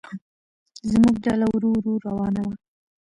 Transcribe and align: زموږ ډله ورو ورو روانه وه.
زموږ 0.91 1.15
ډله 1.25 1.45
ورو 1.51 1.69
ورو 1.77 1.93
روانه 2.05 2.41
وه. 2.47 2.55